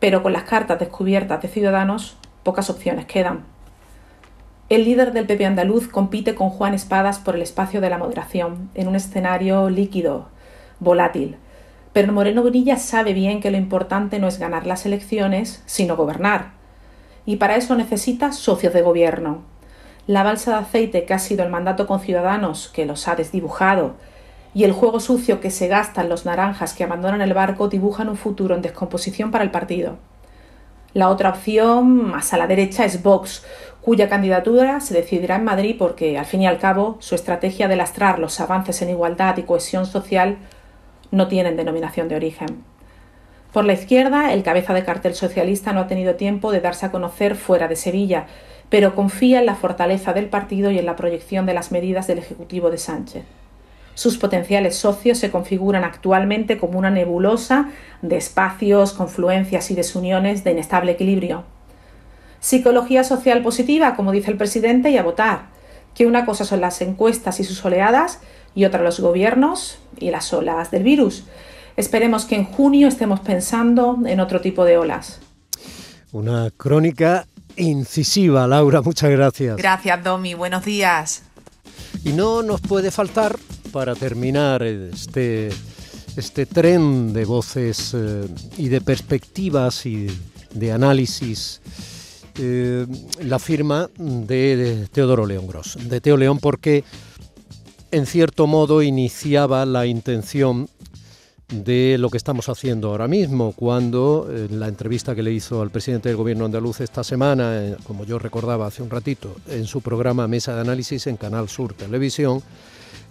pero 0.00 0.22
con 0.22 0.34
las 0.34 0.42
cartas 0.42 0.78
descubiertas 0.78 1.40
de 1.40 1.48
Ciudadanos 1.48 2.16
pocas 2.42 2.68
opciones 2.68 3.06
quedan. 3.06 3.44
El 4.72 4.86
líder 4.86 5.12
del 5.12 5.26
PP 5.26 5.44
andaluz 5.44 5.86
compite 5.86 6.34
con 6.34 6.48
Juan 6.48 6.72
Espadas 6.72 7.18
por 7.18 7.34
el 7.34 7.42
espacio 7.42 7.82
de 7.82 7.90
la 7.90 7.98
moderación, 7.98 8.70
en 8.74 8.88
un 8.88 8.96
escenario 8.96 9.68
líquido, 9.68 10.28
volátil. 10.80 11.36
Pero 11.92 12.10
Moreno 12.10 12.42
Bonilla 12.42 12.78
sabe 12.78 13.12
bien 13.12 13.42
que 13.42 13.50
lo 13.50 13.58
importante 13.58 14.18
no 14.18 14.28
es 14.28 14.38
ganar 14.38 14.66
las 14.66 14.86
elecciones, 14.86 15.62
sino 15.66 15.94
gobernar. 15.94 16.52
Y 17.26 17.36
para 17.36 17.56
eso 17.56 17.74
necesita 17.76 18.32
socios 18.32 18.72
de 18.72 18.80
gobierno. 18.80 19.42
La 20.06 20.22
balsa 20.22 20.52
de 20.52 20.56
aceite 20.62 21.04
que 21.04 21.12
ha 21.12 21.18
sido 21.18 21.44
el 21.44 21.50
mandato 21.50 21.86
con 21.86 22.00
Ciudadanos, 22.00 22.70
que 22.72 22.86
los 22.86 23.08
ha 23.08 23.14
desdibujado, 23.14 23.96
y 24.54 24.64
el 24.64 24.72
juego 24.72 25.00
sucio 25.00 25.38
que 25.38 25.50
se 25.50 25.68
gastan 25.68 26.08
los 26.08 26.24
naranjas 26.24 26.72
que 26.72 26.84
abandonan 26.84 27.20
el 27.20 27.34
barco 27.34 27.68
dibujan 27.68 28.08
un 28.08 28.16
futuro 28.16 28.54
en 28.54 28.62
descomposición 28.62 29.32
para 29.32 29.44
el 29.44 29.50
partido. 29.50 29.98
La 30.94 31.08
otra 31.08 31.30
opción, 31.30 32.10
más 32.10 32.34
a 32.34 32.36
la 32.36 32.46
derecha, 32.46 32.84
es 32.84 33.02
Vox, 33.02 33.42
cuya 33.82 34.08
candidatura 34.08 34.80
se 34.80 34.94
decidirá 34.94 35.36
en 35.36 35.44
Madrid 35.44 35.76
porque, 35.78 36.16
al 36.16 36.24
fin 36.24 36.42
y 36.42 36.46
al 36.46 36.58
cabo, 36.58 36.96
su 37.00 37.14
estrategia 37.16 37.66
de 37.66 37.76
lastrar 37.76 38.20
los 38.20 38.40
avances 38.40 38.80
en 38.80 38.90
igualdad 38.90 39.36
y 39.36 39.42
cohesión 39.42 39.86
social 39.86 40.38
no 41.10 41.28
tienen 41.28 41.56
denominación 41.56 42.08
de 42.08 42.16
origen. 42.16 42.64
Por 43.52 43.64
la 43.64 43.74
izquierda, 43.74 44.32
el 44.32 44.44
cabeza 44.44 44.72
de 44.72 44.84
cartel 44.84 45.14
socialista 45.14 45.72
no 45.72 45.80
ha 45.80 45.86
tenido 45.88 46.14
tiempo 46.14 46.52
de 46.52 46.60
darse 46.60 46.86
a 46.86 46.92
conocer 46.92 47.34
fuera 47.34 47.68
de 47.68 47.76
Sevilla, 47.76 48.26
pero 48.70 48.94
confía 48.94 49.40
en 49.40 49.46
la 49.46 49.56
fortaleza 49.56 50.14
del 50.14 50.26
partido 50.26 50.70
y 50.70 50.78
en 50.78 50.86
la 50.86 50.96
proyección 50.96 51.44
de 51.44 51.52
las 51.52 51.72
medidas 51.72 52.06
del 52.06 52.18
Ejecutivo 52.18 52.70
de 52.70 52.78
Sánchez. 52.78 53.24
Sus 53.94 54.16
potenciales 54.16 54.76
socios 54.76 55.18
se 55.18 55.30
configuran 55.30 55.84
actualmente 55.84 56.56
como 56.56 56.78
una 56.78 56.90
nebulosa 56.90 57.68
de 58.00 58.16
espacios, 58.16 58.94
confluencias 58.94 59.70
y 59.70 59.74
desuniones 59.74 60.44
de 60.44 60.52
inestable 60.52 60.92
equilibrio. 60.92 61.44
Psicología 62.42 63.04
social 63.04 63.40
positiva, 63.40 63.94
como 63.94 64.10
dice 64.10 64.32
el 64.32 64.36
presidente, 64.36 64.90
y 64.90 64.96
a 64.96 65.04
votar. 65.04 65.50
Que 65.94 66.06
una 66.06 66.26
cosa 66.26 66.44
son 66.44 66.60
las 66.60 66.82
encuestas 66.82 67.38
y 67.38 67.44
sus 67.44 67.64
oleadas 67.64 68.18
y 68.56 68.64
otra 68.64 68.82
los 68.82 68.98
gobiernos 68.98 69.78
y 69.96 70.10
las 70.10 70.32
olas 70.32 70.72
del 70.72 70.82
virus. 70.82 71.22
Esperemos 71.76 72.24
que 72.24 72.34
en 72.34 72.44
junio 72.44 72.88
estemos 72.88 73.20
pensando 73.20 73.96
en 74.04 74.18
otro 74.18 74.40
tipo 74.40 74.64
de 74.64 74.76
olas. 74.76 75.20
Una 76.10 76.50
crónica 76.50 77.28
incisiva, 77.56 78.48
Laura, 78.48 78.82
muchas 78.82 79.10
gracias. 79.10 79.56
Gracias, 79.56 80.02
Domi, 80.02 80.34
buenos 80.34 80.64
días. 80.64 81.22
Y 82.04 82.10
no 82.10 82.42
nos 82.42 82.60
puede 82.60 82.90
faltar, 82.90 83.38
para 83.70 83.94
terminar 83.94 84.64
este, 84.64 85.50
este 86.16 86.44
tren 86.44 87.12
de 87.12 87.24
voces 87.24 87.94
eh, 87.94 88.26
y 88.58 88.68
de 88.68 88.80
perspectivas 88.80 89.86
y 89.86 90.08
de 90.52 90.72
análisis 90.72 91.60
eh, 92.38 92.86
la 93.20 93.38
firma 93.38 93.90
de, 93.96 94.88
Teodoro 94.92 95.26
León 95.26 95.46
Gross, 95.46 95.78
de 95.80 96.00
Teo 96.00 96.16
León, 96.16 96.38
porque 96.38 96.84
en 97.90 98.06
cierto 98.06 98.46
modo 98.46 98.82
iniciaba 98.82 99.66
la 99.66 99.86
intención 99.86 100.68
de 101.48 101.96
lo 101.98 102.08
que 102.08 102.16
estamos 102.16 102.48
haciendo 102.48 102.88
ahora 102.88 103.06
mismo, 103.06 103.52
cuando 103.52 104.26
en 104.30 104.58
la 104.58 104.68
entrevista 104.68 105.14
que 105.14 105.22
le 105.22 105.32
hizo 105.32 105.60
al 105.60 105.70
presidente 105.70 106.08
del 106.08 106.16
gobierno 106.16 106.46
andaluz 106.46 106.80
esta 106.80 107.04
semana, 107.04 107.56
eh, 107.56 107.76
como 107.84 108.04
yo 108.04 108.18
recordaba 108.18 108.66
hace 108.66 108.82
un 108.82 108.88
ratito, 108.88 109.36
en 109.48 109.66
su 109.66 109.82
programa 109.82 110.26
Mesa 110.26 110.54
de 110.54 110.62
Análisis 110.62 111.06
en 111.06 111.18
Canal 111.18 111.50
Sur 111.50 111.74
Televisión, 111.74 112.42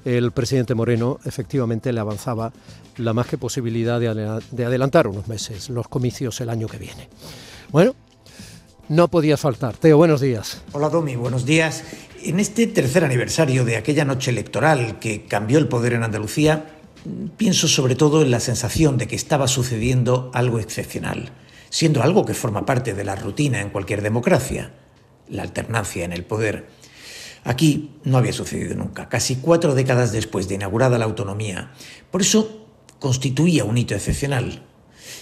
el 0.03 0.31
presidente 0.31 0.73
Moreno 0.73 1.19
efectivamente 1.25 1.93
le 1.93 1.99
avanzaba 1.99 2.51
la 2.97 3.13
más 3.13 3.27
que 3.27 3.37
posibilidad 3.37 3.99
de 3.99 4.65
adelantar 4.65 5.07
unos 5.07 5.27
meses 5.27 5.69
los 5.69 5.87
comicios 5.87 6.41
el 6.41 6.49
año 6.49 6.67
que 6.67 6.77
viene. 6.77 7.07
Bueno, 7.71 7.93
no 8.91 9.07
podía 9.07 9.37
faltar. 9.37 9.77
Teo, 9.77 9.95
buenos 9.95 10.19
días. 10.19 10.61
Hola 10.73 10.89
Domi, 10.89 11.15
buenos 11.15 11.45
días. 11.45 11.85
En 12.23 12.41
este 12.41 12.67
tercer 12.67 13.05
aniversario 13.05 13.63
de 13.63 13.77
aquella 13.77 14.03
noche 14.03 14.31
electoral 14.31 14.99
que 14.99 15.23
cambió 15.23 15.59
el 15.59 15.69
poder 15.69 15.93
en 15.93 16.03
Andalucía, 16.03 16.65
pienso 17.37 17.69
sobre 17.69 17.95
todo 17.95 18.21
en 18.21 18.31
la 18.31 18.41
sensación 18.41 18.97
de 18.97 19.07
que 19.07 19.15
estaba 19.15 19.47
sucediendo 19.47 20.29
algo 20.33 20.59
excepcional, 20.59 21.31
siendo 21.69 22.03
algo 22.03 22.25
que 22.25 22.33
forma 22.33 22.65
parte 22.65 22.93
de 22.93 23.05
la 23.05 23.15
rutina 23.15 23.61
en 23.61 23.69
cualquier 23.69 24.01
democracia, 24.01 24.73
la 25.29 25.43
alternancia 25.43 26.03
en 26.03 26.11
el 26.11 26.25
poder. 26.25 26.67
Aquí 27.45 27.91
no 28.03 28.17
había 28.17 28.33
sucedido 28.33 28.75
nunca, 28.75 29.07
casi 29.07 29.37
cuatro 29.37 29.73
décadas 29.73 30.11
después 30.11 30.49
de 30.49 30.55
inaugurada 30.55 30.97
la 30.97 31.05
autonomía. 31.05 31.71
Por 32.11 32.19
eso 32.21 32.67
constituía 32.99 33.63
un 33.63 33.77
hito 33.77 33.95
excepcional. 33.95 34.63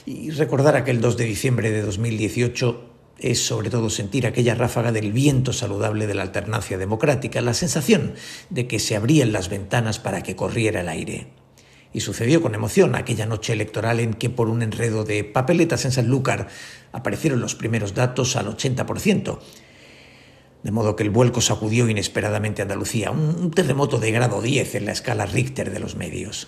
Y 0.07 0.31
recordar 0.31 0.75
aquel 0.75 1.01
2 1.01 1.17
de 1.17 1.25
diciembre 1.25 1.69
de 1.69 1.83
2018 1.83 2.88
es 3.21 3.45
sobre 3.45 3.69
todo 3.69 3.89
sentir 3.89 4.25
aquella 4.25 4.55
ráfaga 4.55 4.91
del 4.91 5.11
viento 5.11 5.53
saludable 5.53 6.07
de 6.07 6.13
la 6.13 6.23
alternancia 6.23 6.77
democrática, 6.77 7.41
la 7.41 7.53
sensación 7.53 8.13
de 8.49 8.67
que 8.67 8.79
se 8.79 8.95
abrían 8.95 9.31
las 9.31 9.49
ventanas 9.49 9.99
para 9.99 10.23
que 10.23 10.35
corriera 10.35 10.81
el 10.81 10.89
aire. 10.89 11.27
Y 11.91 12.01
sucedió 12.01 12.41
con 12.41 12.55
emoción 12.55 12.95
aquella 12.95 13.25
noche 13.25 13.53
electoral 13.53 13.99
en 13.99 14.13
que 14.13 14.29
por 14.29 14.49
un 14.49 14.61
enredo 14.61 15.03
de 15.03 15.23
papeletas 15.23 15.85
en 15.85 15.91
Sanlúcar 15.91 16.47
aparecieron 16.91 17.39
los 17.39 17.55
primeros 17.55 17.93
datos 17.93 18.35
al 18.35 18.47
80%, 18.47 19.39
de 20.63 20.71
modo 20.71 20.95
que 20.95 21.03
el 21.03 21.09
vuelco 21.09 21.41
sacudió 21.41 21.89
inesperadamente 21.89 22.61
a 22.61 22.63
Andalucía, 22.63 23.11
un 23.11 23.49
terremoto 23.51 23.97
de 23.97 24.11
grado 24.11 24.41
10 24.41 24.75
en 24.75 24.85
la 24.85 24.91
escala 24.91 25.25
Richter 25.25 25.71
de 25.71 25.79
los 25.79 25.95
medios. 25.95 26.47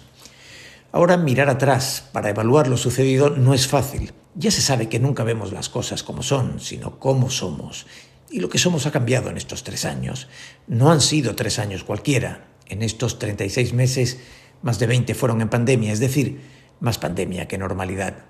Ahora 0.92 1.16
mirar 1.16 1.50
atrás 1.50 2.10
para 2.12 2.30
evaluar 2.30 2.68
lo 2.68 2.76
sucedido 2.76 3.30
no 3.30 3.54
es 3.54 3.68
fácil. 3.68 4.12
Ya 4.36 4.52
se 4.52 4.62
sabe 4.62 4.88
que 4.88 5.00
nunca 5.00 5.24
vemos 5.24 5.52
las 5.52 5.70
cosas 5.70 6.04
como 6.04 6.24
son, 6.24 6.60
sino 6.60 7.00
cómo 7.00 7.30
somos. 7.30 7.86
Y 8.30 8.40
lo 8.40 8.48
que 8.50 8.58
somos 8.58 8.86
ha 8.86 8.92
cambiado 8.92 9.30
en 9.30 9.38
estos 9.38 9.64
tres 9.64 9.84
años. 9.84 10.28
No 10.68 10.90
han 10.92 11.02
sido 11.02 11.36
tres 11.36 11.60
años 11.60 11.84
cualquiera. 11.84 12.48
En 12.68 12.82
estos 12.82 13.20
36 13.20 13.74
meses, 13.74 14.20
más 14.62 14.80
de 14.80 14.88
20 14.88 15.14
fueron 15.16 15.42
en 15.42 15.50
pandemia, 15.50 15.92
es 15.92 16.00
decir, 16.00 16.40
más 16.80 16.98
pandemia 16.98 17.50
que 17.50 17.58
normalidad. 17.58 18.26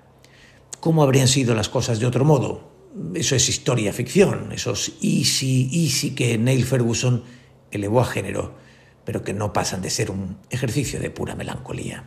¿Cómo 0.80 1.04
habrían 1.04 1.28
sido 1.28 1.54
las 1.54 1.68
cosas 1.68 2.00
de 2.00 2.06
otro 2.06 2.24
modo? 2.24 2.72
Eso 3.14 3.36
es 3.36 3.48
historia 3.48 3.92
ficción, 3.92 4.50
esos 4.52 4.94
easy, 5.00 5.70
easy 5.72 6.10
que 6.10 6.36
Neil 6.36 6.64
Ferguson 6.64 7.22
elevó 7.70 8.00
a 8.00 8.04
género, 8.04 8.56
pero 9.04 9.22
que 9.22 9.32
no 9.32 9.52
pasan 9.52 9.80
de 9.80 9.90
ser 9.90 10.10
un 10.10 10.38
ejercicio 10.50 10.98
de 10.98 11.10
pura 11.10 11.36
melancolía. 11.36 12.04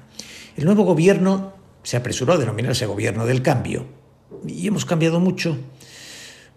El 0.58 0.66
nuevo 0.66 0.84
gobierno 0.84 1.55
se 1.86 1.98
apresuró 1.98 2.34
a 2.34 2.38
denominarse 2.38 2.88
gobierno 2.88 3.25
del 3.27 3.44
cambio. 3.44 3.86
¿Y 4.46 4.68
hemos 4.68 4.86
cambiado 4.86 5.20
mucho? 5.20 5.56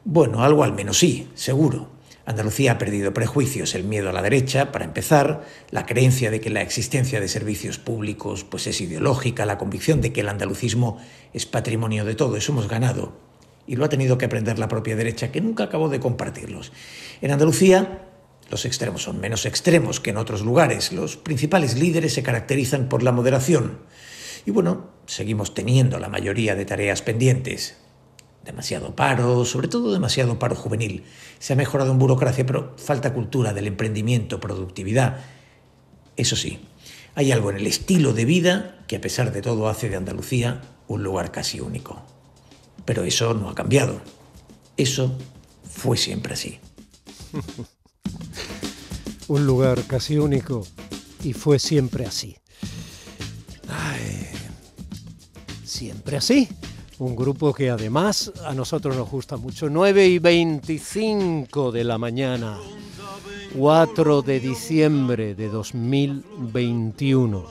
Bueno, 0.04 0.42
algo 0.42 0.64
al 0.64 0.72
menos 0.72 0.98
sí, 0.98 1.28
seguro. 1.34 1.90
Andalucía 2.24 2.72
ha 2.72 2.78
perdido 2.78 3.12
prejuicios, 3.12 3.74
el 3.74 3.84
miedo 3.84 4.08
a 4.08 4.12
la 4.12 4.22
derecha, 4.22 4.72
para 4.72 4.86
empezar, 4.86 5.44
la 5.70 5.84
creencia 5.84 6.30
de 6.30 6.40
que 6.40 6.48
la 6.48 6.62
existencia 6.62 7.20
de 7.20 7.28
servicios 7.28 7.78
públicos 7.78 8.44
pues 8.44 8.66
es 8.66 8.80
ideológica, 8.80 9.44
la 9.44 9.58
convicción 9.58 10.00
de 10.00 10.12
que 10.12 10.22
el 10.22 10.30
andalucismo 10.30 10.98
es 11.34 11.44
patrimonio 11.44 12.06
de 12.06 12.14
todo, 12.14 12.36
eso 12.36 12.52
hemos 12.52 12.68
ganado. 12.68 13.18
Y 13.66 13.76
lo 13.76 13.84
ha 13.84 13.90
tenido 13.90 14.16
que 14.16 14.24
aprender 14.24 14.58
la 14.58 14.68
propia 14.68 14.96
derecha, 14.96 15.30
que 15.30 15.42
nunca 15.42 15.64
acabó 15.64 15.90
de 15.90 16.00
compartirlos. 16.00 16.72
En 17.20 17.32
Andalucía, 17.32 18.06
los 18.50 18.64
extremos 18.64 19.02
son 19.02 19.20
menos 19.20 19.44
extremos 19.44 20.00
que 20.00 20.08
en 20.10 20.16
otros 20.16 20.40
lugares. 20.40 20.90
Los 20.90 21.18
principales 21.18 21.78
líderes 21.78 22.14
se 22.14 22.22
caracterizan 22.22 22.88
por 22.88 23.02
la 23.02 23.12
moderación. 23.12 23.80
Y 24.48 24.50
bueno, 24.50 24.86
seguimos 25.04 25.52
teniendo 25.52 25.98
la 25.98 26.08
mayoría 26.08 26.54
de 26.54 26.64
tareas 26.64 27.02
pendientes. 27.02 27.76
Demasiado 28.46 28.96
paro, 28.96 29.44
sobre 29.44 29.68
todo 29.68 29.92
demasiado 29.92 30.38
paro 30.38 30.56
juvenil. 30.56 31.04
Se 31.38 31.52
ha 31.52 31.56
mejorado 31.56 31.92
en 31.92 31.98
burocracia, 31.98 32.46
pero 32.46 32.74
falta 32.78 33.12
cultura 33.12 33.52
del 33.52 33.66
emprendimiento, 33.66 34.40
productividad. 34.40 35.18
Eso 36.16 36.34
sí, 36.34 36.60
hay 37.14 37.30
algo 37.30 37.50
en 37.50 37.58
el 37.58 37.66
estilo 37.66 38.14
de 38.14 38.24
vida 38.24 38.86
que 38.88 38.96
a 38.96 39.02
pesar 39.02 39.32
de 39.34 39.42
todo 39.42 39.68
hace 39.68 39.90
de 39.90 39.96
Andalucía 39.96 40.62
un 40.86 41.02
lugar 41.02 41.30
casi 41.30 41.60
único. 41.60 42.00
Pero 42.86 43.04
eso 43.04 43.34
no 43.34 43.50
ha 43.50 43.54
cambiado. 43.54 44.00
Eso 44.78 45.18
fue 45.62 45.98
siempre 45.98 46.32
así. 46.32 46.58
un 49.28 49.44
lugar 49.44 49.82
casi 49.86 50.16
único 50.16 50.66
y 51.22 51.34
fue 51.34 51.58
siempre 51.58 52.06
así. 52.06 52.38
Siempre 55.68 56.16
así. 56.16 56.48
Un 56.98 57.14
grupo 57.14 57.52
que 57.52 57.70
además 57.70 58.32
a 58.44 58.52
nosotros 58.54 58.96
nos 58.96 59.08
gusta 59.08 59.36
mucho. 59.36 59.70
9 59.70 60.08
y 60.08 60.18
25 60.18 61.70
de 61.70 61.84
la 61.84 61.98
mañana, 61.98 62.58
4 63.56 64.22
de 64.22 64.40
diciembre 64.40 65.36
de 65.36 65.48
2021, 65.48 67.44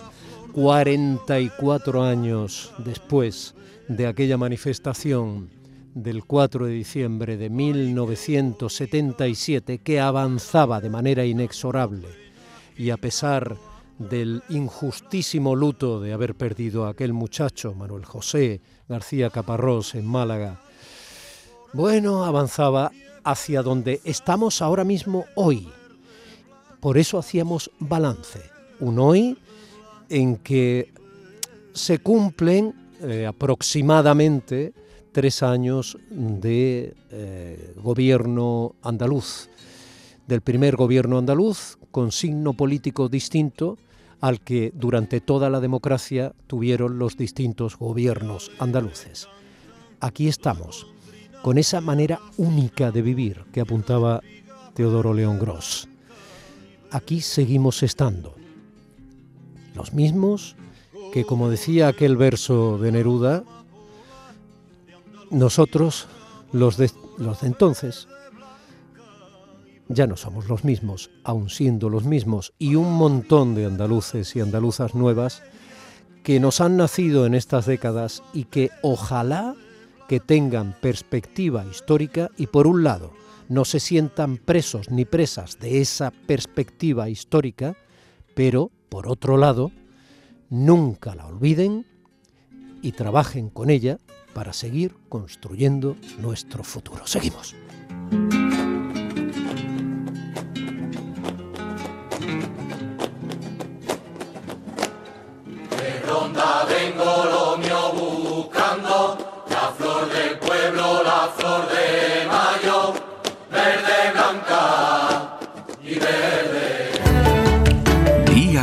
44 0.51 2.03
años 2.03 2.73
después 2.79 3.55
de 3.87 4.07
aquella 4.07 4.37
manifestación 4.37 5.49
del 5.93 6.25
4 6.25 6.65
de 6.65 6.73
diciembre 6.73 7.37
de 7.37 7.49
1977 7.49 9.77
que 9.79 9.99
avanzaba 9.99 10.79
de 10.81 10.89
manera 10.89 11.25
inexorable 11.25 12.07
y 12.77 12.89
a 12.91 12.97
pesar 12.97 13.57
del 13.99 14.43
injustísimo 14.49 15.55
luto 15.55 15.99
de 15.99 16.13
haber 16.13 16.35
perdido 16.35 16.85
a 16.85 16.89
aquel 16.89 17.13
muchacho, 17.13 17.73
Manuel 17.73 18.05
José 18.05 18.61
García 18.87 19.29
Caparrós, 19.29 19.95
en 19.95 20.05
Málaga, 20.05 20.61
bueno, 21.73 22.23
avanzaba 22.23 22.91
hacia 23.23 23.61
donde 23.61 23.99
estamos 24.03 24.61
ahora 24.61 24.83
mismo 24.83 25.25
hoy. 25.35 25.67
Por 26.79 26.97
eso 26.97 27.17
hacíamos 27.17 27.71
balance, 27.79 28.41
un 28.79 28.99
hoy 28.99 29.37
en 30.09 30.37
que 30.37 30.93
se 31.73 31.99
cumplen 31.99 32.73
eh, 33.01 33.25
aproximadamente 33.25 34.73
tres 35.11 35.43
años 35.43 35.97
de 36.09 36.95
eh, 37.09 37.73
gobierno 37.77 38.75
andaluz, 38.81 39.49
del 40.27 40.41
primer 40.41 40.75
gobierno 40.75 41.17
andaluz, 41.17 41.77
con 41.91 42.11
signo 42.11 42.53
político 42.53 43.09
distinto 43.09 43.77
al 44.21 44.41
que 44.41 44.71
durante 44.73 45.21
toda 45.21 45.49
la 45.49 45.59
democracia 45.59 46.33
tuvieron 46.47 46.99
los 46.99 47.17
distintos 47.17 47.77
gobiernos 47.77 48.51
andaluces. 48.59 49.27
Aquí 49.99 50.27
estamos, 50.27 50.87
con 51.41 51.57
esa 51.57 51.81
manera 51.81 52.19
única 52.37 52.91
de 52.91 53.01
vivir 53.01 53.45
que 53.51 53.61
apuntaba 53.61 54.21
Teodoro 54.73 55.13
León 55.13 55.39
Gross. 55.39 55.87
Aquí 56.91 57.21
seguimos 57.21 57.83
estando, 57.83 58.35
los 59.75 59.93
mismos 59.93 60.55
que, 61.11 61.25
como 61.25 61.49
decía 61.49 61.87
aquel 61.87 62.17
verso 62.17 62.77
de 62.77 62.91
Neruda, 62.91 63.43
nosotros, 65.29 66.07
los 66.51 66.77
de, 66.77 66.91
los 67.17 67.41
de 67.41 67.47
entonces, 67.47 68.07
ya 69.89 70.07
no 70.07 70.17
somos 70.17 70.47
los 70.47 70.63
mismos, 70.63 71.09
aun 71.23 71.49
siendo 71.49 71.89
los 71.89 72.05
mismos, 72.05 72.53
y 72.59 72.75
un 72.75 72.93
montón 72.93 73.55
de 73.55 73.65
andaluces 73.65 74.35
y 74.35 74.41
andaluzas 74.41 74.95
nuevas 74.95 75.43
que 76.23 76.39
nos 76.39 76.59
han 76.59 76.77
nacido 76.77 77.25
en 77.25 77.33
estas 77.33 77.65
décadas 77.65 78.21
y 78.33 78.45
que 78.45 78.69
ojalá 78.81 79.55
que 80.07 80.19
tengan 80.19 80.75
perspectiva 80.81 81.65
histórica 81.65 82.29
y 82.37 82.47
por 82.47 82.67
un 82.67 82.83
lado 82.83 83.13
no 83.49 83.65
se 83.65 83.79
sientan 83.79 84.37
presos 84.37 84.91
ni 84.91 85.05
presas 85.05 85.59
de 85.59 85.81
esa 85.81 86.11
perspectiva 86.11 87.09
histórica, 87.09 87.77
pero 88.35 88.71
por 88.89 89.07
otro 89.07 89.37
lado 89.37 89.71
nunca 90.49 91.15
la 91.15 91.27
olviden 91.27 91.85
y 92.81 92.91
trabajen 92.91 93.49
con 93.49 93.69
ella 93.69 93.97
para 94.33 94.53
seguir 94.53 94.95
construyendo 95.09 95.95
nuestro 96.19 96.63
futuro. 96.63 97.07
Seguimos. 97.07 97.55